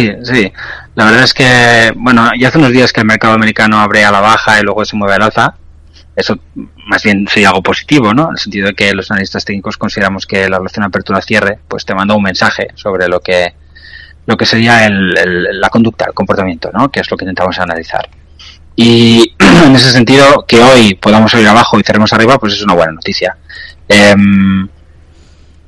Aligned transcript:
Sí, 0.00 0.12
sí. 0.22 0.52
La 0.94 1.04
verdad 1.04 1.22
es 1.22 1.34
que, 1.34 1.92
bueno, 1.96 2.30
ya 2.38 2.48
hace 2.48 2.58
unos 2.58 2.72
días 2.72 2.92
que 2.92 3.00
el 3.00 3.06
mercado 3.06 3.34
americano 3.34 3.78
abre 3.80 4.04
a 4.04 4.10
la 4.10 4.20
baja 4.20 4.58
y 4.58 4.62
luego 4.62 4.84
se 4.84 4.96
mueve 4.96 5.14
al 5.14 5.22
alza. 5.22 5.54
Eso 6.16 6.38
más 6.86 7.02
bien 7.02 7.26
sería 7.28 7.48
algo 7.48 7.62
positivo, 7.62 8.12
¿no? 8.12 8.24
En 8.24 8.32
el 8.32 8.38
sentido 8.38 8.66
de 8.68 8.74
que 8.74 8.92
los 8.94 9.10
analistas 9.10 9.44
técnicos 9.44 9.76
consideramos 9.76 10.26
que 10.26 10.48
la 10.48 10.58
relación 10.58 10.84
apertura-cierre 10.84 11.60
pues 11.68 11.84
te 11.84 11.94
manda 11.94 12.14
un 12.14 12.22
mensaje 12.22 12.68
sobre 12.74 13.08
lo 13.08 13.20
que 13.20 13.54
lo 14.26 14.36
que 14.36 14.46
sería 14.46 14.88
la 14.90 15.68
conducta, 15.70 16.04
el 16.06 16.14
comportamiento, 16.14 16.70
¿no? 16.72 16.90
Que 16.90 17.00
es 17.00 17.10
lo 17.10 17.16
que 17.16 17.24
intentamos 17.24 17.58
analizar. 17.58 18.08
Y 18.76 19.34
en 19.38 19.74
ese 19.74 19.90
sentido, 19.90 20.44
que 20.46 20.60
hoy 20.60 20.94
podamos 20.94 21.32
salir 21.32 21.48
abajo 21.48 21.78
y 21.78 21.82
cerremos 21.82 22.12
arriba, 22.12 22.38
pues 22.38 22.54
es 22.54 22.62
una 22.62 22.74
buena 22.74 22.92
noticia. 22.92 23.36
Em, 23.88 24.68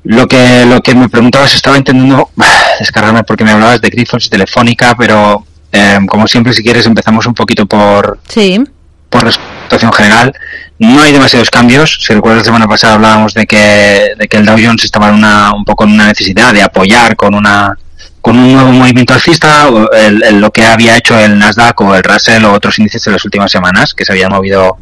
lo 0.03 0.27
que 0.27 0.65
lo 0.65 0.81
que 0.81 0.95
me 0.95 1.09
preguntabas 1.09 1.55
estaba 1.55 1.77
intentando 1.77 2.29
descargarme 2.79 3.23
porque 3.23 3.43
me 3.43 3.51
hablabas 3.51 3.81
de 3.81 3.89
Grifols 3.89 4.25
y 4.25 4.29
Telefónica, 4.29 4.95
pero 4.97 5.45
em, 5.71 6.05
como 6.05 6.27
siempre, 6.27 6.53
si 6.53 6.63
quieres, 6.63 6.85
empezamos 6.85 7.25
un 7.25 7.33
poquito 7.33 7.65
por, 7.65 8.19
sí. 8.27 8.61
por 9.09 9.23
la 9.23 9.31
situación 9.31 9.93
general. 9.93 10.33
No 10.79 11.01
hay 11.01 11.13
demasiados 11.13 11.49
cambios. 11.49 11.99
Si 12.01 12.13
recuerdas, 12.13 12.41
la 12.41 12.45
semana 12.45 12.67
pasada 12.67 12.95
hablábamos 12.95 13.33
de 13.33 13.45
que, 13.45 14.13
de 14.17 14.27
que 14.27 14.37
el 14.37 14.45
Dow 14.45 14.57
Jones 14.61 14.83
estaba 14.83 15.09
en 15.09 15.15
una, 15.15 15.53
un 15.53 15.63
poco 15.63 15.85
en 15.85 15.91
una 15.91 16.07
necesidad 16.07 16.53
de 16.53 16.61
apoyar 16.61 17.15
con 17.15 17.33
una 17.33 17.77
con 18.21 18.39
un 18.39 18.53
nuevo 18.53 18.71
movimiento 18.71 19.13
alcista, 19.13 19.69
lo 19.69 20.51
que 20.51 20.63
había 20.63 20.95
hecho 20.95 21.19
el 21.19 21.37
Nasdaq 21.37 21.81
o 21.81 21.93
el 21.93 22.03
Russell 22.03 22.45
o 22.45 22.53
otros 22.53 22.79
índices 22.79 23.05
en 23.05 23.13
las 23.13 23.25
últimas 23.25 23.51
semanas, 23.51 23.93
que 23.93 24.05
se 24.05 24.13
habían 24.13 24.31
movido 24.31 24.77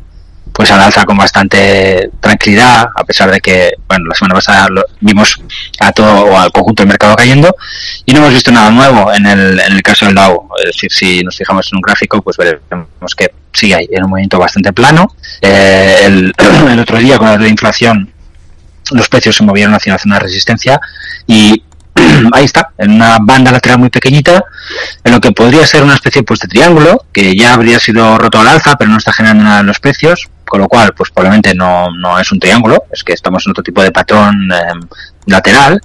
pues 0.54 0.70
al 0.72 0.81
alza 0.81 1.05
con 1.05 1.18
bastante 1.18 2.09
tranquilidad, 2.20 2.90
a 2.95 3.04
pesar 3.04 3.31
de 3.31 3.40
que, 3.40 3.72
bueno, 3.88 4.05
la 4.05 4.16
semana 4.16 4.36
pasada 4.36 4.67
vimos 5.00 5.41
a 5.80 5.91
todo 5.91 6.26
o 6.26 6.38
al 6.38 6.52
conjunto 6.52 6.84
del 6.84 6.90
mercado 6.90 7.16
cayendo 7.16 7.55
y 8.05 8.14
no 8.14 8.20
hemos 8.20 8.34
visto 8.34 8.52
nada 8.52 8.70
nuevo 8.70 9.14
en 9.14 9.26
el, 9.26 9.59
en 9.59 9.73
el 9.73 9.81
caso 9.81 10.05
del. 10.05 10.17
Es 10.17 10.76
decir, 10.76 10.91
si 10.91 11.23
nos 11.23 11.38
fijamos 11.38 11.70
en 11.72 11.77
un 11.77 11.81
gráfico, 11.81 12.22
pues 12.22 12.38
veremos 12.38 13.16
que 13.16 13.34
sigue 13.53 13.75
ahí 13.75 13.88
en 13.92 14.03
un 14.03 14.09
movimiento 14.09 14.39
bastante 14.39 14.73
plano. 14.73 15.16
Eh, 15.42 15.97
el, 16.06 16.34
el 16.69 16.80
otro 16.80 16.97
día, 16.97 17.17
con 17.17 17.42
la 17.42 17.47
inflación, 17.47 18.12
los 18.92 19.08
precios 19.09 19.36
se 19.36 19.44
movieron 19.44 19.73
hacia 19.73 19.94
la 19.94 20.00
zona 20.00 20.16
de 20.16 20.22
resistencia 20.22 20.80
y 21.28 21.64
ahí 22.34 22.45
está, 22.45 22.72
en 22.78 22.92
una 22.92 23.17
banda 23.22 23.52
lateral 23.52 23.80
muy 23.80 23.89
pequeñita, 23.89 24.44
en 25.03 25.11
lo 25.11 25.20
que 25.20 25.31
podría 25.31 25.66
ser 25.66 25.84
una 25.84 25.95
especie 25.95 26.23
pues, 26.23 26.39
de 26.39 26.47
triángulo, 26.47 27.06
que 27.11 27.36
ya 27.36 27.53
habría 27.53 27.80
sido 27.80 28.17
roto 28.17 28.39
al 28.39 28.47
alza, 28.47 28.75
pero 28.78 28.89
no 28.92 28.97
está 28.97 29.14
generando 29.14 29.44
nada 29.44 29.59
en 29.61 29.67
los 29.67 29.80
precios, 29.80 30.30
con 30.45 30.59
lo 30.59 30.67
cual, 30.67 30.94
pues 30.94 31.09
probablemente 31.12 31.56
no, 31.56 31.92
no 31.92 32.19
es 32.19 32.31
un 32.31 32.39
triángulo, 32.39 32.84
es 32.92 33.03
que 33.03 33.14
estamos 33.14 33.45
en 33.45 33.52
otro 33.52 33.64
tipo 33.64 33.81
de 33.81 33.92
patrón 33.92 34.52
em, 34.52 34.81
lateral, 35.25 35.81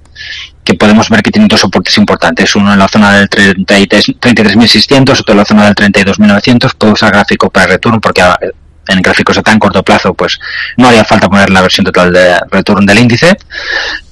que 0.65 0.75
podemos 0.75 1.09
ver 1.09 1.23
que 1.23 1.31
tiene 1.31 1.47
dos 1.49 1.61
soportes 1.61 1.97
importantes, 1.99 2.57
uno 2.57 2.73
en 2.73 2.79
la 2.79 2.89
zona 2.89 3.13
del 3.13 3.31
33.600, 3.31 5.21
otro 5.21 5.33
en 5.33 5.39
la 5.39 5.45
zona 5.45 5.67
del 5.67 5.75
32.900, 5.77 6.75
puedo 6.77 6.95
usar 6.95 7.13
gráfico 7.13 7.49
para 7.49 7.69
return 7.69 8.01
porque 8.01 8.23
ah, 8.23 8.37
en 8.89 9.03
gráficos 9.03 9.39
a 9.39 9.43
tan 9.43 9.59
corto 9.59 9.83
plazo, 9.83 10.15
pues 10.15 10.39
no 10.77 10.89
haría 10.89 11.05
falta 11.05 11.29
poner 11.29 11.51
la 11.51 11.63
versión 11.63 11.85
total 11.85 12.13
de 12.13 12.39
return 12.51 12.85
del 12.87 12.99
índice. 12.99 13.37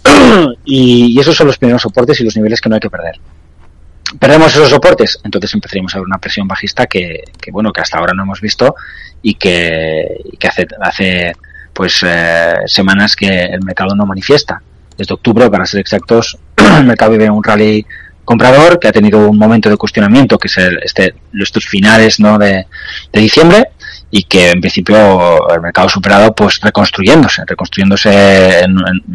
y, 0.64 1.19
esos 1.19 1.36
son 1.36 1.47
los 1.47 1.58
primeros 1.58 1.83
soportes 1.83 2.20
y 2.20 2.24
los 2.24 2.36
niveles 2.36 2.60
que 2.60 2.69
no 2.69 2.74
hay 2.74 2.80
que 2.80 2.91
perder. 2.91 3.19
Perdemos 4.19 4.55
esos 4.55 4.69
soportes, 4.69 5.19
entonces 5.24 5.52
empezaríamos 5.55 5.94
a 5.94 5.98
ver 5.98 6.06
una 6.06 6.19
presión 6.19 6.47
bajista 6.47 6.86
que, 6.86 7.24
bueno, 7.50 7.72
que 7.72 7.80
hasta 7.80 7.98
ahora 7.98 8.12
no 8.14 8.22
hemos 8.22 8.41
visto 8.41 8.75
y 9.22 9.34
que, 9.34 10.20
hace, 10.47 10.66
hace 10.80 11.32
pues 11.72 12.05
eh, 12.06 12.55
semanas 12.66 13.16
que 13.16 13.27
el 13.27 13.62
mercado 13.64 13.94
no 13.97 14.06
manifiesta. 14.06 14.62
Desde 14.97 15.14
octubre, 15.14 15.50
para 15.50 15.66
ser 15.66 15.80
exactos, 15.80 16.38
el 16.56 16.84
mercado 16.84 17.12
vive 17.12 17.28
un 17.28 17.42
rally 17.42 17.84
comprador 18.25 18.78
que 18.78 18.88
ha 18.88 18.92
tenido 18.92 19.28
un 19.28 19.36
momento 19.36 19.69
de 19.69 19.77
cuestionamiento, 19.77 20.38
que 20.38 20.48
es 20.48 20.58
el, 20.58 20.78
este, 20.82 21.14
estos 21.38 21.66
finales 21.66 22.20
¿no? 22.20 22.38
de 22.38 22.66
diciembre, 23.12 23.70
y 24.17 24.23
que 24.23 24.51
en 24.51 24.61
principio 24.61 25.51
el 25.51 25.61
mercado 25.61 25.89
superado 25.89 26.33
pues 26.33 26.61
reconstruyéndose, 26.61 27.43
reconstruyéndose 27.44 28.65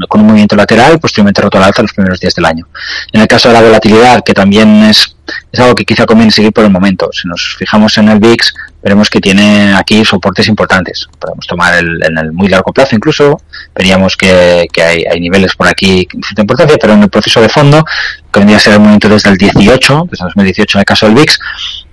con 0.10 0.20
un 0.20 0.28
movimiento 0.28 0.58
lateral 0.58 1.00
posteriormente 1.00 1.42
roto 1.42 1.58
al 1.58 1.64
alza 1.64 1.84
los 1.84 1.94
primeros 1.94 2.20
días 2.20 2.36
del 2.36 2.44
año. 2.44 2.68
En 3.14 3.22
el 3.22 3.28
caso 3.28 3.48
de 3.48 3.54
la 3.54 3.62
volatilidad, 3.62 4.22
que 4.26 4.34
también 4.34 4.84
es, 4.84 5.16
es 5.54 5.60
algo 5.62 5.74
que 5.74 5.86
quizá 5.86 6.06
conviene 6.06 6.34
seguir 6.34 6.52
por 6.52 6.66
el 6.66 6.70
momento, 6.70 7.10
si 7.14 7.30
nos 7.30 7.56
fijamos 7.58 7.98
en 7.98 8.10
el 8.10 8.20
VIX, 8.20 8.54
veremos 8.84 9.10
que 9.10 9.22
tiene 9.22 9.74
aquí 9.74 10.04
soportes 10.04 10.50
importantes. 10.50 11.08
Podemos 11.18 11.48
tomar 11.48 11.76
el, 11.76 12.04
en 12.04 12.18
el 12.18 12.34
muy 12.34 12.50
largo 12.50 12.74
plazo 12.74 12.94
incluso, 12.94 13.42
veríamos 13.74 14.18
que, 14.18 14.68
que 14.70 14.84
hay, 14.84 15.06
hay, 15.10 15.22
niveles 15.22 15.56
por 15.56 15.70
aquí 15.70 16.10
de 16.12 16.24
cierta 16.24 16.42
importancia, 16.42 16.76
pero 16.78 16.92
en 16.92 17.04
el 17.04 17.10
proceso 17.10 17.40
de 17.40 17.48
fondo, 17.48 17.86
que 18.34 18.40
vendría 18.42 18.58
a 18.58 18.60
ser 18.60 18.74
el 18.74 18.82
momento 18.82 19.08
desde 19.08 19.30
el 19.30 19.38
18, 19.38 20.08
desde 20.12 20.26
el 20.26 20.30
2018 20.36 20.78
en 20.78 20.80
el 20.82 20.86
caso 20.86 21.06
del 21.06 21.16
VIX, 21.16 21.40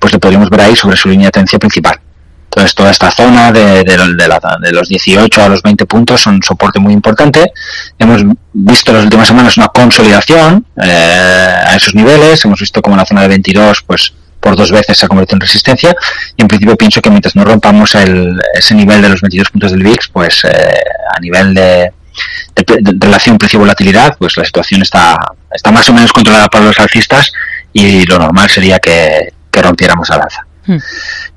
pues 0.01 0.13
lo 0.13 0.19
podríamos 0.19 0.51
ver 0.51 0.63
ahí 0.63 0.75
sobre 0.75 0.97
su 0.97 1.09
línea 1.09 1.29
de 1.29 1.31
tendencia 1.31 1.61
principal. 1.61 2.01
Entonces, 2.47 2.75
toda 2.75 2.91
esta 2.91 3.11
zona 3.11 3.53
de, 3.53 3.85
de, 3.85 4.73
los 4.73 4.89
18 4.89 5.43
a 5.43 5.49
los 5.49 5.63
20 5.63 5.85
puntos 5.85 6.23
son 6.23 6.43
soporte 6.43 6.79
muy 6.79 6.95
importante. 6.95 7.53
Hemos 7.99 8.23
visto 8.55 8.93
en 8.93 8.97
las 8.97 9.05
últimas 9.05 9.29
semanas 9.29 9.59
una 9.59 9.69
consolidación 9.69 10.65
eh, 10.83 10.91
a 10.91 11.77
esos 11.77 11.95
niveles. 11.95 12.43
Hemos 12.45 12.61
visto 12.61 12.81
como 12.81 12.97
la 12.97 13.05
zona 13.05 13.23
de 13.23 13.29
22, 13.29 13.83
pues 13.83 14.15
por 14.41 14.57
dos 14.57 14.71
veces 14.71 14.97
se 14.97 15.05
ha 15.05 15.09
convertido 15.09 15.37
en 15.37 15.41
resistencia. 15.41 15.95
Y 16.37 16.43
en 16.43 16.49
principio 16.49 16.77
pienso 16.77 17.03
que 17.03 17.11
mientras 17.11 17.37
no 17.37 17.45
rompamos 17.45 17.95
el, 17.95 18.41
ese 18.55 18.75
nivel 18.75 19.03
de 19.03 19.09
los 19.11 19.21
22 19.21 19.51
puntos 19.51 19.73
del 19.73 19.83
VIX, 19.83 20.09
pues 20.09 20.45
eh, 20.45 20.81
a 21.15 21.21
nivel 21.21 21.53
de, 21.53 21.93
relación 23.01 23.37
precio-volatilidad, 23.37 24.17
pues 24.19 24.37
la 24.37 24.45
situación 24.45 24.83
está, 24.83 25.19
está 25.53 25.71
más 25.71 25.89
o 25.89 25.93
menos 25.93 26.13
controlada 26.13 26.49
por 26.49 26.63
los 26.63 26.79
alcistas 26.79 27.33
y 27.73 28.07
lo 28.07 28.19
normal 28.19 28.49
sería 28.49 28.79
que, 28.79 29.33
que 29.51 29.63
rompiéramos 29.63 30.11
al 30.11 30.23
alza. 30.23 30.46
Hmm. 30.67 30.79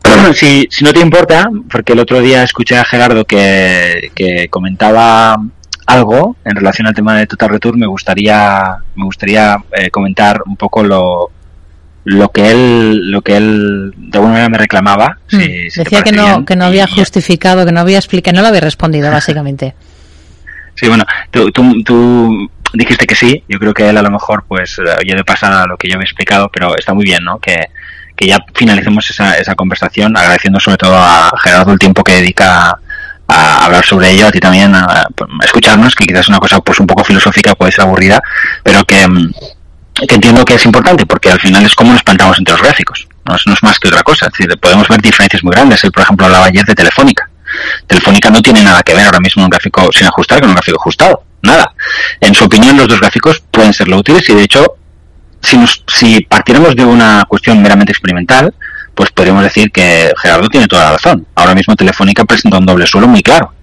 si, 0.33 0.67
si 0.69 0.83
no 0.83 0.93
te 0.93 0.99
importa, 0.99 1.49
porque 1.71 1.93
el 1.93 1.99
otro 1.99 2.21
día 2.21 2.43
escuché 2.43 2.77
a 2.77 2.85
Gerardo 2.85 3.25
que, 3.25 4.11
comentaba 4.49 5.37
algo 5.85 6.35
en 6.45 6.55
relación 6.55 6.87
al 6.87 6.93
tema 6.93 7.17
de 7.17 7.27
Total 7.27 7.49
Return, 7.49 7.79
me 7.79 7.87
gustaría, 7.87 8.77
me 8.95 9.05
gustaría 9.05 9.57
eh, 9.71 9.89
comentar 9.89 10.41
un 10.45 10.55
poco 10.55 10.83
lo, 10.83 11.31
lo 12.03 12.29
que 12.29 12.51
él 12.51 13.11
lo 13.11 13.21
que 13.21 13.37
él 13.37 13.93
de 13.97 14.17
alguna 14.17 14.33
manera 14.33 14.49
me 14.49 14.57
reclamaba 14.57 15.17
hmm. 15.31 15.37
decía 15.75 16.01
que 16.01 16.11
no 16.11 16.45
que 16.45 16.55
no 16.55 16.65
había 16.65 16.87
justificado 16.87 17.65
que 17.65 17.71
no 17.71 17.81
había 17.81 17.97
explicado 17.97 18.35
no 18.35 18.41
lo 18.41 18.47
había 18.47 18.61
respondido 18.61 19.11
básicamente 19.11 19.75
sí 20.75 20.87
bueno 20.87 21.05
tú, 21.29 21.51
tú, 21.51 22.49
dijiste 22.73 23.05
que 23.05 23.15
sí 23.15 23.43
yo 23.49 23.59
creo 23.59 23.73
que 23.73 23.89
él 23.89 23.97
a 23.97 24.01
lo 24.01 24.11
mejor 24.11 24.45
pues 24.47 24.79
ya 25.05 25.15
de 25.15 25.23
pasada 25.23 25.65
lo 25.67 25.77
que 25.77 25.89
yo 25.89 25.97
me 25.97 26.03
he 26.03 26.05
explicado 26.05 26.49
pero 26.51 26.75
está 26.77 26.93
muy 26.93 27.03
bien 27.03 27.23
no 27.23 27.39
que 27.39 27.67
que 28.19 28.27
ya 28.27 28.37
finalicemos 28.53 29.09
esa, 29.09 29.37
esa 29.37 29.55
conversación, 29.55 30.17
agradeciendo 30.17 30.59
sobre 30.59 30.75
todo 30.75 30.93
a 30.93 31.31
Gerardo 31.41 31.71
el 31.71 31.79
tiempo 31.79 32.03
que 32.03 32.15
dedica 32.15 32.77
a 33.29 33.65
hablar 33.65 33.85
sobre 33.85 34.11
ello, 34.11 34.27
a 34.27 34.31
ti 34.31 34.41
también 34.41 34.75
a, 34.75 35.07
escucharnos, 35.41 35.95
que 35.95 36.05
quizás 36.05 36.21
es 36.21 36.27
una 36.27 36.39
cosa 36.39 36.59
pues 36.59 36.81
un 36.81 36.87
poco 36.87 37.05
filosófica, 37.05 37.55
puede 37.55 37.71
ser 37.71 37.85
aburrida, 37.85 38.21
pero 38.61 38.83
que, 38.83 39.07
mm, 39.07 39.31
entiendo 40.09 40.43
que 40.43 40.55
es 40.55 40.65
importante, 40.65 41.05
porque 41.05 41.31
al 41.31 41.39
final 41.39 41.65
es 41.65 41.73
como 41.75 41.93
nos 41.93 42.03
plantamos 42.03 42.37
entre 42.37 42.55
los 42.55 42.61
gráficos, 42.61 43.07
no 43.23 43.35
es, 43.35 43.63
más 43.63 43.79
que 43.79 43.87
otra 43.87 44.03
cosa, 44.03 44.25
es 44.25 44.33
decir, 44.33 44.59
podemos 44.59 44.89
ver 44.89 45.01
diferencias 45.01 45.41
muy 45.41 45.53
grandes, 45.53 45.81
él 45.85 45.91
por 45.93 46.03
ejemplo 46.03 46.25
hablaba 46.25 46.47
ayer 46.47 46.65
de 46.65 46.75
Telefónica, 46.75 47.29
Telefónica 47.87 48.29
no 48.29 48.41
tiene 48.41 48.63
nada 48.63 48.83
que 48.83 48.95
ver 48.95 49.05
ahora 49.05 49.21
mismo 49.21 49.43
un 49.43 49.49
gráfico 49.49 49.89
sin 49.93 50.07
ajustar 50.07 50.41
con 50.41 50.49
un 50.49 50.55
gráfico 50.55 50.77
ajustado, 50.77 51.23
nada. 51.41 51.73
En 52.19 52.35
su 52.35 52.43
opinión 52.43 52.75
los 52.75 52.89
dos 52.89 52.99
gráficos 52.99 53.41
pueden 53.49 53.73
ser 53.73 53.91
útiles 53.93 54.29
y 54.29 54.35
de 54.35 54.43
hecho 54.43 54.75
si, 55.41 55.57
si 55.87 56.21
partiéramos 56.21 56.75
de 56.75 56.85
una 56.85 57.25
cuestión 57.27 57.61
meramente 57.61 57.91
experimental, 57.91 58.53
pues 58.95 59.11
podríamos 59.11 59.43
decir 59.43 59.71
que 59.71 60.11
Gerardo 60.21 60.49
tiene 60.49 60.67
toda 60.67 60.85
la 60.85 60.91
razón. 60.93 61.25
Ahora 61.35 61.55
mismo 61.55 61.75
Telefónica 61.75 62.25
presenta 62.25 62.57
un 62.57 62.65
doble 62.65 62.85
suelo 62.85 63.07
muy 63.07 63.23
claro. 63.23 63.53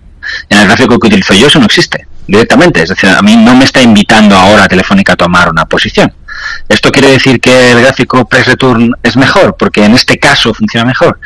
En 0.49 0.59
el 0.59 0.67
gráfico 0.67 0.99
que 0.99 1.09
utilizo 1.09 1.35
yo 1.35 1.47
eso 1.47 1.59
no 1.59 1.67
existe 1.67 2.07
directamente. 2.27 2.83
Es 2.83 2.89
decir, 2.89 3.11
a 3.11 3.23
mí 3.23 3.37
no 3.37 3.55
me 3.55 3.65
está 3.65 3.83
invitando 3.83 4.37
ahora 4.37 4.69
Telefónica 4.69 5.13
a 5.13 5.17
tomar 5.17 5.51
una 5.51 5.67
posición. 5.67 6.13
¿Esto 6.69 6.91
quiere 6.91 7.11
decir 7.11 7.41
que 7.41 7.73
el 7.73 7.81
gráfico 7.81 8.27
press 8.27 8.47
return 8.47 8.93
es 9.03 9.17
mejor? 9.17 9.57
Porque 9.59 9.85
en 9.85 9.95
este 9.95 10.19
caso 10.19 10.53
funciona 10.55 10.87
mejor. 10.87 11.19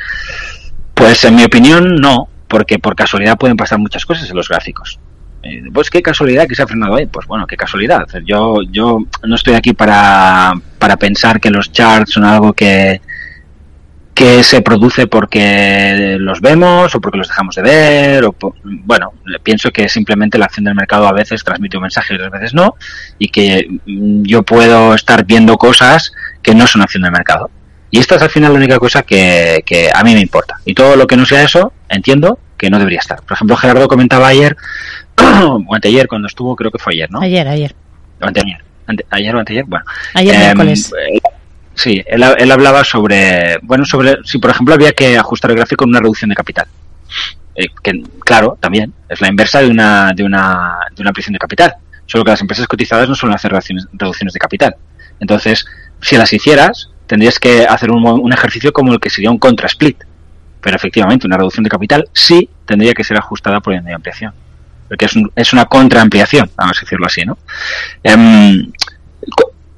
Pues 0.95 1.25
en 1.25 1.37
mi 1.37 1.45
opinión 1.45 1.97
no, 1.97 2.29
porque 2.49 2.79
por 2.79 2.95
casualidad 2.95 3.39
pueden 3.39 3.57
pasar 3.57 3.79
muchas 3.79 4.05
cosas 4.05 4.29
en 4.29 4.37
los 4.37 4.49
gráficos. 4.49 4.99
Eh, 5.43 5.63
pues 5.73 5.89
qué 5.89 6.03
casualidad 6.03 6.47
que 6.47 6.55
se 6.55 6.63
ha 6.63 6.67
frenado 6.67 6.97
ahí. 6.97 7.07
Pues 7.07 7.27
bueno, 7.27 7.47
qué 7.47 7.57
casualidad. 7.57 8.07
Yo, 8.25 8.59
yo 8.71 8.99
no 9.25 9.35
estoy 9.35 9.55
aquí 9.55 9.73
para, 9.73 10.53
para 10.79 10.97
pensar 10.97 11.41
que 11.41 11.51
los 11.51 11.73
charts 11.73 12.13
son 12.13 12.25
algo 12.25 12.53
que, 12.53 13.01
que 14.15 14.43
se 14.43 14.61
produce 14.61 15.07
porque 15.07 16.17
los 16.21 16.43
vemos 16.43 16.95
o 16.95 17.01
porque 17.01 17.19
los 17.19 17.29
dejamos 17.29 17.55
de 17.55 17.63
ver. 17.63 18.25
O 18.25 18.35
bueno, 18.63 19.15
pienso 19.43 19.71
que 19.71 19.89
simplemente 19.89 20.37
la 20.37 20.45
acción 20.45 20.65
del 20.65 20.75
mercado 20.75 21.09
a 21.09 21.13
veces 21.13 21.43
transmite 21.43 21.79
un 21.79 21.85
mensaje 21.85 22.13
y 22.13 22.17
otras 22.17 22.33
veces 22.33 22.55
no. 22.55 22.75
Y 23.19 23.29
que 23.29 23.81
mm, 23.87 24.25
yo 24.25 24.43
puedo 24.43 24.95
estar 24.95 25.25
viendo 25.25 25.57
cosas 25.57 26.13
que 26.43 26.55
no 26.55 26.67
son 26.67 26.83
acción 26.83 27.03
del 27.03 27.13
mercado. 27.13 27.51
Y 27.91 27.99
esta 27.99 28.17
es 28.17 28.23
al 28.23 28.31
final 28.31 28.53
la 28.53 28.59
única 28.59 28.79
cosa 28.79 29.03
que, 29.03 29.63
que 29.65 29.91
a 29.93 30.05
mí 30.05 30.15
me 30.15 30.21
importa. 30.21 30.57
Y 30.65 30.75
todo 30.75 30.97
lo 30.97 31.07
que 31.07 31.17
no 31.17 31.25
sea 31.25 31.43
eso, 31.43 31.73
entiendo 31.89 32.39
que 32.57 32.69
no 32.69 32.79
debería 32.79 33.01
estar. 33.01 33.23
Por 33.23 33.33
ejemplo, 33.33 33.57
Gerardo 33.57 33.89
comentaba 33.89 34.29
ayer 34.29 34.55
o 35.67 35.75
anteayer 35.75 36.07
cuando 36.09 36.27
estuvo, 36.27 36.55
creo 36.57 36.71
que 36.71 36.79
fue 36.79 36.95
ayer, 36.95 37.11
¿no? 37.11 37.21
Ayer, 37.21 37.47
ayer. 37.47 37.75
ayer, 39.11 39.37
o 39.37 39.39
anteayer, 39.39 39.65
bueno. 39.65 39.85
Ayer 40.15 40.35
em, 40.35 40.41
miércoles. 40.41 40.93
Eh, 41.13 41.21
Sí, 41.75 42.03
él, 42.07 42.23
él, 42.39 42.51
hablaba 42.51 42.85
sobre, 42.85 43.59
bueno, 43.63 43.87
sobre 43.87 44.19
si 44.25 44.37
por 44.39 44.51
ejemplo 44.51 44.75
había 44.75 44.93
que 44.93 45.17
ajustar 45.17 45.51
el 45.51 45.57
gráfico 45.57 45.85
en 45.85 45.91
una 45.91 46.01
reducción 46.01 46.29
de 46.29 46.35
capital. 46.37 46.67
Eh, 47.55 47.69
que 47.83 48.03
claro, 48.21 48.59
también 48.61 48.93
es 49.09 49.21
la 49.23 49.29
inversa 49.29 49.61
de 49.61 49.71
una, 49.71 50.13
de 50.15 50.23
una, 50.23 50.77
de 50.95 51.03
una 51.03 51.13
prisión 51.13 51.33
de 51.33 51.39
capital. 51.39 51.75
Solo 52.05 52.25
que 52.25 52.33
las 52.33 52.41
empresas 52.43 52.67
cotizadas 52.67 53.09
no 53.09 53.15
suelen 53.15 53.35
hacer 53.35 53.53
reducciones, 53.53 54.35
de 54.35 54.39
capital. 54.39 54.77
Entonces, 55.21 55.65
si 56.03 56.17
las 56.17 56.33
hicieras, 56.33 56.91
tendrías 57.07 57.39
que 57.39 57.65
hacer 57.65 57.91
un, 57.91 58.05
un 58.05 58.33
ejercicio 58.33 58.73
como 58.73 58.93
el 58.93 59.01
que 59.01 59.09
sería 59.09 59.31
un 59.31 59.39
contra-split. 59.39 60.05
Pero 60.61 60.77
efectivamente, 60.77 61.27
una 61.27 61.39
reducción 61.39 61.65
de 61.65 61.71
capital 61.71 62.09
sí 62.13 62.51
tendría 62.67 62.93
que 62.93 63.05
ser 63.05 63.17
ajustada 63.17 63.61
por 63.61 63.73
la 63.73 63.95
ampliación. 63.95 64.35
Porque 64.91 65.07
es, 65.07 65.17
un, 65.17 65.33
es 65.35 65.53
una 65.53 65.67
contraampliación, 65.67 66.51
vamos 66.57 66.77
a 66.77 66.81
decirlo 66.83 67.07
así, 67.07 67.25
¿no? 67.25 67.39
Em, 68.03 68.71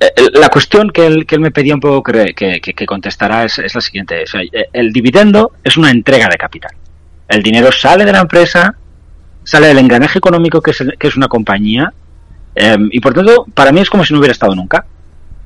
eh, 0.01 0.31
la 0.33 0.49
cuestión 0.49 0.91
que 0.91 1.07
él, 1.07 1.27
que 1.27 1.35
él 1.35 1.41
me 1.43 1.51
pedía 1.51 1.75
un 1.75 1.81
poco 1.81 2.03
que, 2.03 2.35
que, 2.35 2.61
que 2.61 2.87
contestará 2.87 3.45
es, 3.45 3.59
es, 3.59 3.75
la 3.75 3.81
siguiente. 3.81 4.25
el 4.73 4.93
dividendo 4.93 5.53
es 5.63 5.77
una 5.77 5.91
entrega 5.91 6.29
de 6.29 6.39
capital. 6.39 6.73
El 7.29 7.43
dinero 7.43 7.71
sale 7.71 8.05
de 8.05 8.13
la 8.13 8.21
empresa, 8.21 8.75
sale 9.45 9.69
del 9.69 9.79
engranaje 9.79 10.19
económico 10.19 10.61
que 10.61 10.73
es, 10.73 10.83
que 10.99 11.09
es 11.09 11.17
una 11.17 11.29
compañía, 11.29 11.93
eh, 12.55 12.79
y 12.91 13.01
por 13.01 13.15
tanto, 13.15 13.47
para 13.55 13.71
mí 13.73 13.81
es 13.81 13.91
como 13.91 14.05
si 14.05 14.13
no 14.13 14.19
hubiera 14.19 14.33
estado 14.33 14.55
nunca. 14.55 14.85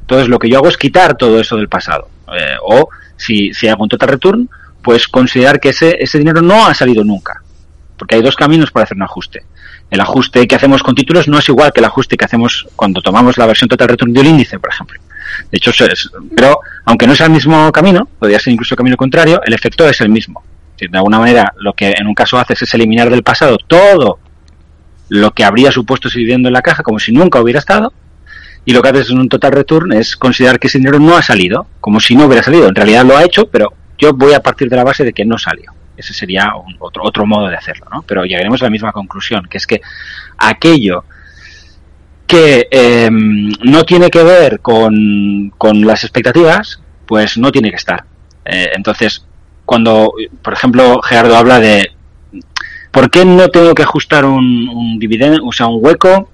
Entonces, 0.03 0.29
lo 0.29 0.39
que 0.39 0.49
yo 0.49 0.59
hago 0.59 0.69
es 0.69 0.77
quitar 0.77 1.17
todo 1.17 1.41
eso 1.41 1.57
del 1.57 1.69
pasado. 1.69 2.09
Eh, 2.33 2.57
o, 2.63 2.89
si, 3.17 3.53
si 3.53 3.69
hago 3.69 3.83
un 3.83 3.89
total 3.89 4.11
return, 4.11 4.49
pues 4.83 5.09
considerar 5.09 5.59
que 5.59 5.71
ese, 5.71 5.97
ese 6.01 6.19
dinero 6.19 6.43
no 6.43 6.67
ha 6.67 6.75
salido 6.75 7.05
nunca. 7.05 7.43
Porque 7.99 8.15
hay 8.15 8.23
dos 8.23 8.37
caminos 8.37 8.71
para 8.71 8.85
hacer 8.85 8.97
un 8.97 9.03
ajuste. 9.03 9.45
El 9.91 10.01
ajuste 10.01 10.47
que 10.49 10.55
hacemos 10.55 10.83
con 10.83 10.95
títulos 10.95 11.29
no 11.29 11.39
es 11.39 11.49
igual 11.49 11.73
que 11.73 11.81
el 11.81 11.87
ajuste 11.87 12.17
que 12.17 12.25
hacemos 12.25 12.67
cuando 12.75 13.01
tomamos 13.01 13.39
la 13.39 13.47
versión 13.47 13.69
total 13.69 13.89
return 13.89 14.13
de 14.13 14.21
un 14.21 14.27
índice, 14.27 14.59
por 14.59 14.71
ejemplo. 14.71 15.01
De 15.51 15.59
hecho, 15.59 15.71
es, 15.85 16.11
pero 16.35 16.59
aunque 16.85 17.07
no 17.07 17.15
sea 17.15 17.27
el 17.27 17.33
mismo 17.33 17.71
camino, 17.73 18.09
podría 18.19 18.41
ser 18.41 18.53
incluso 18.53 18.75
el 18.75 18.79
camino 18.79 18.97
contrario, 18.97 19.41
el 19.45 19.55
efecto 19.55 19.89
es 19.89 20.01
el 20.01 20.09
mismo. 20.09 20.43
De 20.79 20.97
alguna 20.99 21.19
manera, 21.19 21.53
lo 21.59 21.73
que 21.73 21.95
en 21.97 22.07
un 22.07 22.15
caso 22.15 22.39
haces 22.39 22.63
es 22.63 22.75
eliminar 22.75 23.09
del 23.11 23.23
pasado 23.23 23.57
todo 23.59 24.19
lo 25.09 25.31
que 25.31 25.45
habría 25.45 25.71
supuesto 25.71 26.09
ese 26.09 26.19
en 26.49 26.53
la 26.53 26.63
caja 26.63 26.83
como 26.83 26.99
si 26.99 27.13
nunca 27.13 27.41
hubiera 27.41 27.61
estado, 27.61 27.93
y 28.65 28.73
lo 28.73 28.83
que 28.83 28.89
haces 28.89 29.11
en 29.11 29.21
un 29.21 29.29
total 29.29 29.53
return 29.53 29.93
es 29.93 30.17
considerar 30.17 30.59
que 30.59 30.67
ese 30.67 30.79
dinero 30.79 30.99
no 30.99 31.17
ha 31.17 31.23
salido, 31.23 31.69
como 31.81 32.01
si 32.01 32.17
no 32.17 32.27
hubiera 32.27 32.43
salido. 32.43 32.69
En 32.69 32.75
realidad 32.75 33.05
lo 33.05 33.17
ha 33.17 33.25
hecho, 33.25 33.49
pero 33.49 33.73
yo 33.97 34.13
voy 34.13 34.35
a 34.35 34.41
partir 34.41 34.69
de 34.69 34.77
la 34.77 34.85
base 34.85 35.05
de 35.05 35.13
que 35.13 35.25
no 35.25 35.39
salió. 35.39 35.76
Ese 35.97 36.13
sería 36.13 36.53
otro, 36.79 37.03
otro 37.05 37.27
modo 37.27 37.49
de 37.49 37.57
hacerlo, 37.57 37.87
¿no? 37.93 38.03
Pero 38.03 38.25
llegaremos 38.25 38.61
a 38.63 38.67
la 38.67 38.71
misma 38.71 38.93
conclusión, 38.93 39.47
que 39.49 39.59
es 39.59 39.67
que 39.67 39.81
aquello 40.39 41.05
que 42.27 42.69
eh, 42.71 43.09
no 43.11 43.85
tiene 43.85 44.11
que 44.11 44.23
ver 44.23 44.61
con, 44.61 45.53
con, 45.57 45.87
las 45.87 46.03
expectativas, 46.03 46.81
pues 47.07 47.39
no 47.39 47.53
tiene 47.53 47.71
que 47.71 47.77
estar. 47.77 48.05
Eh, 48.45 48.71
entonces, 48.75 49.25
cuando, 49.65 50.13
por 50.43 50.53
ejemplo, 50.53 51.01
Gerardo 51.03 51.37
habla 51.37 51.61
de 51.61 51.93
por 52.91 53.11
qué 53.11 53.25
no 53.25 53.49
tengo 53.49 53.75
que 53.75 53.83
ajustar 53.83 54.25
un, 54.25 54.69
un 54.69 54.99
dividendo, 54.99 55.45
o 55.45 55.53
sea, 55.53 55.69
un 55.69 55.85
hueco, 55.85 56.31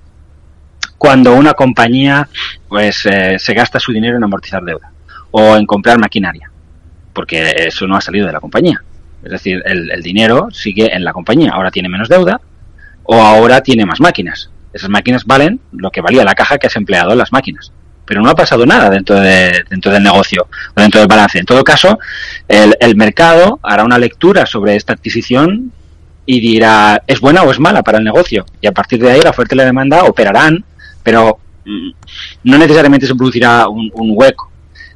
cuando 1.03 1.35
una 1.35 1.55
compañía 1.55 2.29
pues 2.69 3.07
eh, 3.07 3.37
se 3.37 3.55
gasta 3.55 3.81
su 3.81 3.91
dinero 3.91 4.17
en 4.17 4.23
amortizar 4.23 4.63
deuda 4.63 4.93
o 5.33 5.57
en 5.57 5.67
comprar 5.67 5.99
maquinaria, 5.99 6.49
porque 7.13 7.55
eso 7.67 7.89
no 7.89 7.97
ha 7.97 8.01
salido 8.01 8.29
de 8.29 8.33
la 8.33 8.39
compañía. 8.39 8.81
Es 9.25 9.31
decir, 9.31 9.63
el, 9.65 9.91
el 9.91 10.03
dinero 10.03 10.49
sigue 10.51 10.95
en 10.95 11.05
la 11.05 11.13
compañía. 11.13 11.53
Ahora 11.53 11.71
tiene 11.71 11.89
menos 11.89 12.09
deuda 12.09 12.41
o 13.05 13.21
ahora 13.21 13.61
tiene 13.61 13.87
más 13.87 14.01
máquinas. 14.01 14.51
Esas 14.73 14.89
máquinas 14.89 15.25
valen 15.25 15.61
lo 15.73 15.91
que 15.91 16.01
valía 16.01 16.25
la 16.25 16.35
caja 16.35 16.59
que 16.59 16.67
has 16.67 16.77
empleado 16.77 17.13
en 17.13 17.19
las 17.19 17.33
máquinas 17.33 17.73
pero 18.05 18.21
no 18.21 18.31
ha 18.31 18.35
pasado 18.35 18.67
nada 18.67 18.91
dentro, 18.91 19.19
de, 19.21 19.65
dentro 19.71 19.93
del 19.93 20.03
negocio 20.03 20.47
o 20.77 20.81
dentro 20.81 21.01
del 21.01 21.09
balance. 21.09 21.39
En 21.39 21.47
todo 21.47 21.65
caso, 21.65 21.99
el, 22.49 22.77
el, 22.81 22.97
mercado 22.97 23.59
hará 23.63 23.85
una 23.85 23.99
lectura 23.99 24.45
sobre 24.45 24.77
esta 24.77 24.93
adquisición 24.93 25.73
y 26.27 26.41
dirá, 26.41 27.03
¿es 27.07 27.21
buena 27.21 27.43
o 27.43 27.51
es 27.51 27.59
mala 27.59 27.83
para 27.83 27.99
el 27.99 28.05
negocio? 28.05 28.45
Y 28.61 28.67
a 28.67 28.73
partir 28.73 29.01
de 29.01 29.13
ahí 29.13 29.21
la 29.23 29.31
oferta 29.31 29.55
y 29.55 29.59
la 29.59 29.65
demanda 29.65 30.05
operarán, 30.05 30.65
pero 31.03 31.39
mm, 31.65 31.91
no 32.45 32.59
necesariamente 32.59 33.07
se 33.07 33.15
producirá 33.15 33.69
un, 33.69 33.91
un 33.95 34.13
hueco. 34.15 34.51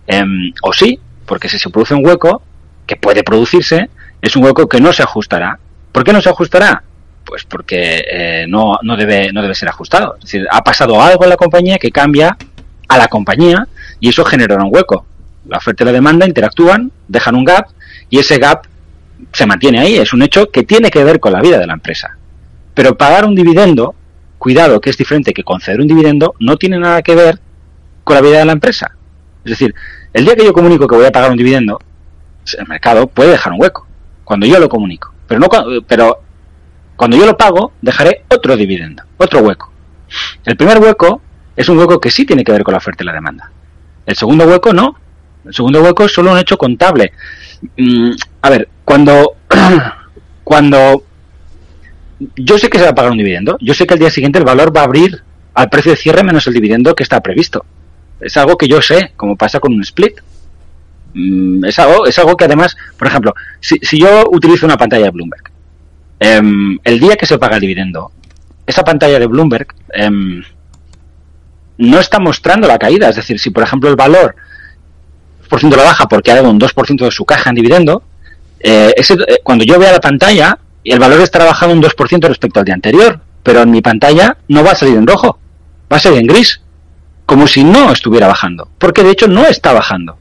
Eh, 0.07 0.25
o 0.63 0.73
sí, 0.73 1.01
porque 1.27 1.49
si 1.49 1.59
se 1.59 1.71
produce 1.71 1.95
un 1.95 2.05
hueco, 2.05 2.43
que 2.87 2.97
puede 2.97 3.25
producirse, 3.25 3.91
es 4.27 4.37
un 4.37 4.45
hueco 4.45 4.69
que 4.69 4.81
no 4.81 4.93
se 4.93 5.03
ajustará. 5.03 5.59
¿Por 5.93 6.05
qué 6.05 6.13
no 6.13 6.21
se 6.21 6.29
ajustará? 6.29 6.83
Pues 7.25 7.45
porque 7.45 8.05
eh, 8.11 8.47
no, 8.49 8.79
no, 8.83 8.97
debe, 8.97 9.33
no 9.33 9.43
debe 9.43 9.55
ser 9.55 9.69
ajustado. 9.69 10.17
Es 10.17 10.25
decir, 10.25 10.47
ha 10.51 10.63
pasado 10.63 11.01
algo 11.01 11.25
en 11.25 11.31
la 11.31 11.37
compañía 11.37 11.79
que 11.79 11.91
cambia 11.91 12.37
a 12.89 12.99
la 12.99 13.09
compañía 13.09 13.67
y 14.01 14.09
eso 14.09 14.25
generará 14.25 14.65
un 14.65 14.75
hueco. 14.75 15.07
La 15.49 15.59
oferta 15.59 15.85
y 15.85 15.87
la 15.87 15.93
demanda 15.93 16.27
interactúan, 16.27 16.91
dejan 17.09 17.37
un 17.37 17.45
gap 17.45 17.69
y 18.11 18.19
ese 18.19 18.39
gap 18.39 18.67
se 19.33 19.47
mantiene 19.47 19.81
ahí. 19.81 19.97
Es 19.97 20.13
un 20.13 20.23
hecho 20.23 20.47
que 20.51 20.65
tiene 20.65 20.91
que 20.91 21.05
ver 21.05 21.21
con 21.21 21.33
la 21.33 21.41
vida 21.41 21.59
de 21.59 21.67
la 21.67 21.75
empresa. 21.75 22.17
Pero 22.75 22.97
pagar 22.97 23.25
un 23.25 23.35
dividendo, 23.35 23.95
cuidado 24.39 24.81
que 24.81 24.91
es 24.91 24.97
diferente 24.97 25.33
que 25.33 25.45
conceder 25.45 25.81
un 25.81 25.87
dividendo, 25.87 26.35
no 26.41 26.57
tiene 26.57 26.79
nada 26.79 27.03
que 27.03 27.15
ver 27.15 27.41
con 28.05 28.17
la 28.17 28.23
vida 28.23 28.39
de 28.39 28.45
la 28.45 28.53
empresa. 28.53 28.93
Es 29.45 29.51
decir, 29.51 29.75
el 30.13 30.25
día 30.25 30.35
que 30.35 30.45
yo 30.45 30.53
comunico 30.53 30.87
que 30.87 30.97
voy 30.97 31.07
a 31.07 31.13
pagar 31.13 31.31
un 31.31 31.37
dividendo, 31.37 31.79
el 32.59 32.67
mercado 32.67 33.07
puede 33.07 33.31
dejar 33.31 33.53
un 33.53 33.61
hueco. 33.61 33.87
Cuando 34.27 34.45
yo 34.45 34.59
lo 34.59 34.69
comunico. 34.69 35.13
Pero, 35.29 35.39
no, 35.39 35.49
pero 35.87 36.19
cuando 36.97 37.17
yo 37.17 37.25
lo 37.27 37.37
pago, 37.37 37.75
dejaré 37.81 38.25
otro 38.29 38.57
dividendo, 38.57 39.05
otro 39.19 39.39
hueco. 39.39 39.71
El 40.45 40.57
primer 40.57 40.79
hueco 40.79 41.23
es 41.55 41.69
un 41.69 41.79
hueco 41.79 42.01
que 42.01 42.11
sí 42.11 42.27
tiene 42.27 42.43
que 42.43 42.51
ver 42.51 42.65
con 42.65 42.73
la 42.73 42.79
oferta 42.79 43.05
y 43.05 43.07
la 43.07 43.13
demanda. 43.13 43.53
El 44.05 44.17
segundo 44.17 44.45
hueco 44.45 44.73
no. 44.73 44.97
El 45.45 45.55
segundo 45.55 45.81
hueco 45.81 46.07
es 46.07 46.13
solo 46.13 46.33
un 46.33 46.39
hecho 46.39 46.59
contable. 46.59 47.13
Mm, 47.77 48.11
a 48.43 48.51
ver, 48.51 48.69
cuando, 48.85 49.37
cuando 50.43 51.05
yo 52.35 52.59
sé 52.59 52.69
que 52.69 52.79
se 52.79 52.85
va 52.85 52.91
a 52.91 52.95
pagar 52.97 53.13
un 53.13 53.19
dividendo, 53.19 53.57
yo 53.61 53.75
sé 53.75 53.87
que 53.87 53.95
el 53.95 54.01
día 54.01 54.11
siguiente 54.11 54.41
el 54.41 54.45
valor 54.45 54.77
va 54.77 54.81
a 54.81 54.85
abrir 54.87 55.23
al 55.55 55.69
precio 55.69 55.93
de 55.93 55.99
cierre 55.99 56.25
menos 56.25 56.49
el 56.49 56.55
dividendo 56.55 56.97
que 56.97 57.05
está 57.05 57.21
previsto. 57.21 57.65
Es 58.19 58.37
algo 58.37 58.59
que 58.59 58.67
yo 58.67 58.83
sé, 58.83 59.13
como 59.15 59.37
pasa 59.37 59.61
con 59.61 59.73
un 59.73 59.83
split. 59.83 60.19
Mm, 61.17 61.65
es 61.65 61.79
algo, 61.79 62.07
es 62.07 62.19
algo 62.19 62.37
que 62.37 62.45
además, 62.45 62.77
por 62.99 63.09
ejemplo, 63.09 63.35
si, 63.61 63.79
si 63.79 63.99
yo 63.99 64.29
utilizo 64.31 64.67
una 64.67 64.77
pantalla 64.77 65.07
de 65.07 65.11
Bloomberg, 65.11 65.51
eh, 66.21 66.43
el 66.85 67.01
día 67.01 67.17
que 67.17 67.27
se 67.27 67.39
paga 67.39 67.55
el 67.55 67.63
dividendo, 67.63 68.13
esa 68.67 68.85
pantalla 68.85 69.19
de 69.19 69.27
Bloomberg 69.27 69.69
eh, 69.95 70.11
no 71.79 71.99
está 72.01 72.19
mostrando 72.19 72.69
la 72.69 72.79
caída. 72.79 73.09
Es 73.09 73.17
decir, 73.17 73.39
si 73.39 73.51
por 73.51 73.63
ejemplo 73.63 73.89
el 73.89 73.97
valor 73.97 74.35
por 75.49 75.61
ciento 75.61 75.77
la 75.77 75.85
baja 75.85 76.09
porque 76.09 76.33
ha 76.33 76.35
dado 76.35 76.51
un 76.51 76.61
2% 76.61 77.05
de 77.05 77.11
su 77.11 77.25
caja 77.25 77.51
en 77.51 77.57
dividendo, 77.57 78.03
eh, 78.61 78.93
eh, 78.97 79.39
cuando 79.43 79.65
yo 79.65 79.79
vea 79.79 79.93
la 79.93 80.01
pantalla, 80.01 80.59
el 80.85 80.99
valor 80.99 81.21
estará 81.21 81.45
bajando 81.45 81.75
un 81.75 81.83
2% 81.83 82.29
respecto 82.29 82.59
al 82.59 82.67
día 82.67 82.75
anterior, 82.75 83.21
pero 83.43 83.63
en 83.63 83.71
mi 83.71 83.81
pantalla 83.81 84.37
no 84.49 84.65
va 84.65 84.73
a 84.73 84.75
salir 84.75 84.97
en 84.97 85.07
rojo, 85.07 85.39
va 85.91 85.97
a 85.97 86.01
salir 86.01 86.19
en 86.19 86.27
gris, 86.27 86.61
como 87.27 87.47
si 87.47 87.65
no 87.65 87.93
estuviera 87.93 88.27
bajando, 88.27 88.69
porque 88.79 89.03
de 89.03 89.11
hecho 89.11 89.29
no 89.29 89.47
está 89.47 89.73
bajando. 89.73 90.19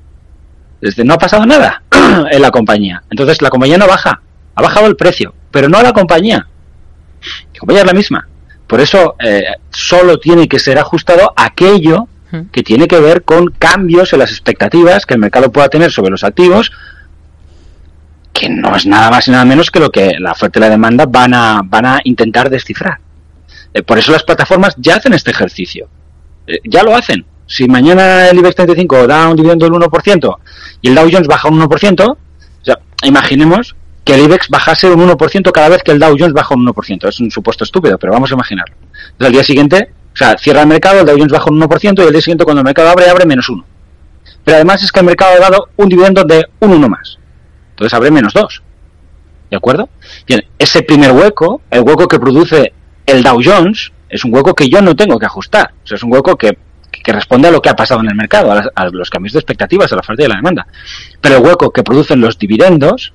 Desde 0.81 1.03
no 1.03 1.13
ha 1.13 1.17
pasado 1.17 1.45
nada 1.45 1.83
en 2.31 2.41
la 2.41 2.51
compañía. 2.51 3.03
Entonces 3.09 3.41
la 3.41 3.49
compañía 3.49 3.77
no 3.77 3.87
baja, 3.87 4.21
ha 4.53 4.61
bajado 4.61 4.87
el 4.87 4.95
precio, 4.95 5.33
pero 5.51 5.69
no 5.69 5.77
a 5.77 5.83
la 5.83 5.93
compañía. 5.93 6.47
La 7.53 7.59
compañía 7.59 7.81
es 7.81 7.87
la 7.87 7.93
misma. 7.93 8.27
Por 8.67 8.81
eso 8.81 9.15
eh, 9.19 9.45
solo 9.69 10.17
tiene 10.17 10.47
que 10.47 10.59
ser 10.59 10.77
ajustado 10.77 11.33
aquello 11.35 12.07
que 12.51 12.63
tiene 12.63 12.87
que 12.87 12.99
ver 12.99 13.23
con 13.23 13.47
cambios 13.51 14.11
en 14.11 14.19
las 14.19 14.31
expectativas 14.31 15.05
que 15.05 15.13
el 15.13 15.21
mercado 15.21 15.51
pueda 15.53 15.69
tener 15.69 15.91
sobre 15.91 16.11
los 16.11 16.23
activos, 16.23 16.71
que 18.33 18.49
no 18.49 18.75
es 18.75 18.85
nada 18.85 19.09
más 19.09 19.27
y 19.27 19.31
nada 19.31 19.45
menos 19.45 19.71
que 19.71 19.79
lo 19.79 19.89
que 19.89 20.15
la 20.19 20.33
oferta 20.33 20.59
y 20.59 20.61
la 20.61 20.69
demanda 20.69 21.05
van 21.05 21.33
a, 21.33 21.61
van 21.63 21.85
a 21.85 21.99
intentar 22.03 22.49
descifrar. 22.49 22.99
Eh, 23.73 23.83
por 23.83 23.97
eso 23.97 24.11
las 24.11 24.23
plataformas 24.23 24.75
ya 24.77 24.95
hacen 24.95 25.13
este 25.13 25.31
ejercicio. 25.31 25.87
Eh, 26.47 26.59
ya 26.65 26.83
lo 26.83 26.95
hacen. 26.95 27.25
Si 27.47 27.67
mañana 27.67 28.29
el 28.29 28.37
IBEX 28.39 28.55
35 28.55 29.07
da 29.07 29.29
un 29.29 29.35
dividendo 29.35 29.65
del 29.65 29.73
1% 29.73 30.37
y 30.81 30.89
el 30.89 30.95
Dow 30.95 31.07
Jones 31.11 31.27
baja 31.27 31.47
un 31.47 31.61
1%, 31.61 32.09
o 32.09 32.17
sea, 32.61 32.79
imaginemos 33.03 33.75
que 34.03 34.15
el 34.15 34.21
IBEX 34.21 34.49
bajase 34.49 34.89
un 34.89 35.07
1% 35.07 35.51
cada 35.51 35.69
vez 35.69 35.83
que 35.83 35.91
el 35.91 35.99
Dow 35.99 36.15
Jones 36.17 36.33
baja 36.33 36.55
un 36.55 36.65
1%. 36.65 37.07
Es 37.07 37.19
un 37.19 37.31
supuesto 37.31 37.63
estúpido, 37.63 37.97
pero 37.97 38.13
vamos 38.13 38.31
a 38.31 38.35
imaginarlo. 38.35 38.75
Entonces, 38.81 39.27
al 39.27 39.31
día 39.31 39.43
siguiente, 39.43 39.91
o 40.13 40.17
sea, 40.17 40.37
cierra 40.37 40.61
el 40.61 40.67
mercado, 40.67 40.99
el 41.01 41.05
Dow 41.05 41.15
Jones 41.17 41.31
baja 41.31 41.51
un 41.51 41.59
1% 41.59 41.99
y 41.99 42.01
al 42.01 42.11
día 42.11 42.21
siguiente 42.21 42.45
cuando 42.45 42.61
el 42.61 42.65
mercado 42.65 42.89
abre, 42.89 43.09
abre 43.09 43.25
menos 43.25 43.49
1. 43.49 43.65
Pero 44.43 44.55
además 44.55 44.83
es 44.83 44.91
que 44.91 44.99
el 44.99 45.05
mercado 45.05 45.35
ha 45.35 45.39
dado 45.39 45.69
un 45.75 45.89
dividendo 45.89 46.23
de 46.23 46.45
un 46.59 46.71
1 46.71 46.89
más. 46.89 47.17
Entonces 47.71 47.93
abre 47.93 48.11
menos 48.11 48.33
2. 48.33 48.63
¿De 49.49 49.57
acuerdo? 49.57 49.89
Bien, 50.27 50.43
ese 50.57 50.81
primer 50.83 51.11
hueco, 51.11 51.61
el 51.69 51.81
hueco 51.81 52.07
que 52.07 52.19
produce 52.19 52.73
el 53.05 53.23
Dow 53.23 53.39
Jones, 53.43 53.91
es 54.09 54.23
un 54.23 54.33
hueco 54.33 54.53
que 54.53 54.69
yo 54.69 54.81
no 54.81 54.95
tengo 54.95 55.19
que 55.19 55.25
ajustar. 55.25 55.73
O 55.83 55.87
sea, 55.87 55.95
es 55.95 56.03
un 56.03 56.13
hueco 56.13 56.35
que, 56.35 56.57
que 57.05 57.13
responde 57.13 57.47
a 57.47 57.51
lo 57.51 57.61
que 57.61 57.69
ha 57.69 57.75
pasado 57.75 58.01
en 58.01 58.07
el 58.07 58.15
mercado, 58.15 58.51
a, 58.51 58.55
las, 58.55 58.69
a 58.73 58.89
los 58.89 59.11
cambios 59.11 59.33
de 59.33 59.39
expectativas, 59.39 59.91
a 59.91 59.95
la 59.95 60.01
oferta 60.01 60.23
y 60.23 60.25
a 60.25 60.29
la 60.29 60.37
demanda. 60.37 60.65
Pero 61.21 61.37
el 61.37 61.43
hueco 61.43 61.69
que 61.69 61.83
producen 61.83 62.19
los 62.19 62.39
dividendos, 62.39 63.13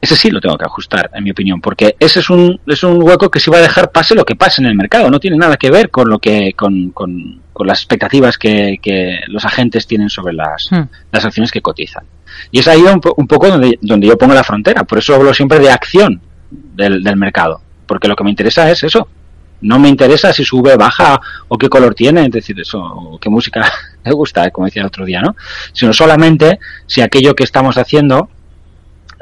ese 0.00 0.14
sí 0.14 0.30
lo 0.30 0.40
tengo 0.40 0.56
que 0.56 0.66
ajustar, 0.66 1.10
en 1.12 1.24
mi 1.24 1.32
opinión, 1.32 1.60
porque 1.60 1.96
ese 1.98 2.20
es 2.20 2.30
un, 2.30 2.60
es 2.68 2.84
un 2.84 3.02
hueco 3.02 3.28
que 3.28 3.40
sí 3.40 3.50
va 3.50 3.58
a 3.58 3.62
dejar 3.62 3.90
pase 3.90 4.14
lo 4.14 4.24
que 4.24 4.36
pase 4.36 4.62
en 4.62 4.68
el 4.68 4.76
mercado, 4.76 5.10
no 5.10 5.18
tiene 5.18 5.36
nada 5.36 5.56
que 5.56 5.68
ver 5.68 5.90
con 5.90 6.08
lo 6.08 6.20
que, 6.20 6.52
con, 6.54 6.90
con, 6.90 7.40
las 7.66 7.80
expectativas 7.80 8.38
que, 8.38 8.78
que, 8.80 9.18
los 9.26 9.44
agentes 9.44 9.86
tienen 9.86 10.08
sobre 10.08 10.32
las, 10.32 10.68
hmm. 10.70 10.82
las 11.12 11.24
acciones 11.24 11.50
que 11.50 11.60
cotizan. 11.60 12.04
Y 12.52 12.60
es 12.60 12.68
ahí 12.68 12.80
un, 12.80 13.00
un, 13.16 13.26
poco 13.26 13.48
donde, 13.48 13.78
donde 13.82 14.06
yo 14.06 14.16
pongo 14.16 14.32
la 14.32 14.44
frontera, 14.44 14.84
por 14.84 14.98
eso 14.98 15.14
hablo 15.14 15.34
siempre 15.34 15.58
de 15.58 15.70
acción 15.70 16.22
del, 16.50 17.02
del 17.02 17.16
mercado, 17.16 17.60
porque 17.86 18.06
lo 18.06 18.14
que 18.14 18.24
me 18.24 18.30
interesa 18.30 18.70
es 18.70 18.84
eso, 18.84 19.08
no 19.62 19.78
me 19.78 19.88
interesa 19.88 20.32
si 20.32 20.44
sube, 20.44 20.76
baja 20.76 21.20
o 21.48 21.58
qué 21.58 21.68
color 21.68 21.94
tiene, 21.94 22.24
es 22.24 22.30
decir, 22.30 22.58
eso, 22.60 22.80
o 22.82 23.18
qué 23.18 23.28
música 23.28 23.70
me 24.04 24.12
gusta, 24.12 24.50
como 24.50 24.66
decía 24.66 24.82
el 24.82 24.88
otro 24.88 25.04
día, 25.04 25.20
¿no? 25.20 25.36
Sino 25.72 25.92
solamente 25.92 26.58
si 26.86 27.00
aquello 27.00 27.34
que 27.34 27.44
estamos 27.44 27.76
haciendo 27.76 28.30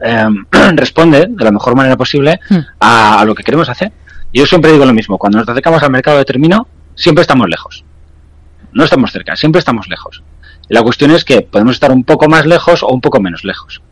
Em, 0.00 0.47
responde 0.76 1.26
de 1.28 1.45
la 1.45 1.50
mejor 1.50 1.75
manera 1.75 1.97
posible 1.97 2.38
hmm. 2.49 2.59
a, 2.80 3.25
lo 3.25 3.35
que 3.35 3.42
queremos 3.42 3.68
hacer. 3.68 3.92
Yo 4.33 4.47
siempre 4.47 4.73
digo 4.73 4.85
lo 4.85 4.92
mismo, 4.92 5.18
cuando 5.18 5.38
nos 5.38 5.49
acercamos 5.49 5.83
al 5.83 5.90
mercado 5.90 6.18
de 6.18 6.25
término, 6.25 6.68
siempre 6.95 7.23
estamos 7.23 7.49
lejos. 7.49 7.85
No 8.73 8.85
estamos 8.85 9.11
cerca, 9.11 9.37
siempre 9.37 9.59
estamos 9.59 9.88
lejos. 9.88 10.23
La 10.68 10.83
cuestión 10.83 11.11
es 11.11 11.25
que 11.25 11.40
podemos 11.42 11.75
estar 11.75 11.90
un 11.90 12.04
poco 12.04 12.28
más 12.28 12.45
lejos 12.45 12.83
o 12.83 12.88
un 12.88 13.00
poco 13.00 13.21
menos 13.21 13.42
lejos. 13.45 13.83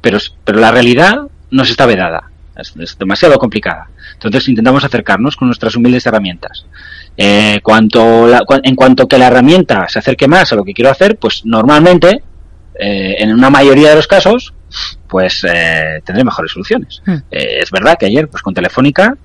Pero, 0.00 0.18
pero 0.44 0.58
la 0.58 0.72
realidad 0.72 1.28
nos 1.50 1.70
está 1.70 1.86
vedada, 1.86 2.30
es, 2.56 2.98
demasiado 2.98 3.38
complicada. 3.38 3.88
Entonces 4.14 4.48
intentamos 4.48 4.84
acercarnos 4.84 5.36
con 5.36 5.48
nuestras 5.48 5.76
humildes 5.76 6.06
herramientas. 6.06 6.66
Eh, 7.16 7.60
cuanto 7.62 8.28
en 8.62 8.74
cuanto 8.74 9.08
que 9.08 9.18
la 9.18 9.28
herramienta 9.28 9.88
se 9.88 9.98
acerque 9.98 10.28
más 10.28 10.52
a 10.52 10.56
lo 10.56 10.64
que 10.64 10.74
quiero 10.74 10.90
hacer, 10.90 11.16
pues 11.16 11.44
normalmente, 11.44 12.22
eh, 12.78 13.16
en 13.18 13.32
una 13.32 13.50
mayoría 13.50 13.90
de 13.90 13.96
los 13.96 14.06
casos, 14.06 14.52
pues 15.08 15.44
eh, 15.48 16.02
tendré 16.04 16.24
mejores 16.24 16.52
soluciones. 16.52 17.02
Hmm. 17.04 17.16
Eh, 17.30 17.58
es 17.62 17.70
verdad 17.70 17.96
que 17.98 18.06
ayer, 18.06 18.28
pues 18.28 18.42
con 18.42 18.54
Telefónica, 18.54 19.16